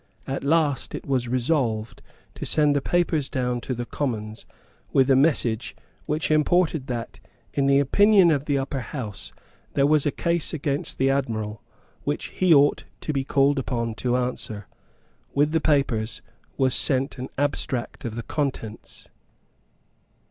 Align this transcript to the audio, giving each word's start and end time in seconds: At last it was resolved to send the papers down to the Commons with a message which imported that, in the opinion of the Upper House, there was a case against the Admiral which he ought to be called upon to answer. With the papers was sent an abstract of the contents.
At 0.25 0.43
last 0.43 0.95
it 0.95 1.05
was 1.05 1.27
resolved 1.27 2.01
to 2.33 2.43
send 2.43 2.75
the 2.75 2.81
papers 2.81 3.29
down 3.29 3.61
to 3.61 3.75
the 3.75 3.85
Commons 3.85 4.47
with 4.91 5.11
a 5.11 5.15
message 5.15 5.75
which 6.07 6.31
imported 6.31 6.87
that, 6.87 7.19
in 7.53 7.67
the 7.67 7.77
opinion 7.77 8.31
of 8.31 8.45
the 8.45 8.57
Upper 8.57 8.79
House, 8.79 9.31
there 9.75 9.85
was 9.85 10.07
a 10.07 10.11
case 10.11 10.55
against 10.55 10.97
the 10.97 11.11
Admiral 11.11 11.61
which 12.03 12.29
he 12.29 12.51
ought 12.51 12.85
to 13.01 13.13
be 13.13 13.23
called 13.23 13.59
upon 13.59 13.93
to 13.93 14.17
answer. 14.17 14.67
With 15.35 15.51
the 15.51 15.61
papers 15.61 16.23
was 16.57 16.73
sent 16.73 17.19
an 17.19 17.29
abstract 17.37 18.03
of 18.03 18.15
the 18.15 18.23
contents. 18.23 19.07